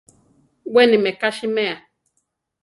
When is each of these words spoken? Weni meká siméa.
Weni 0.73 0.97
meká 1.03 1.29
siméa. 1.37 1.75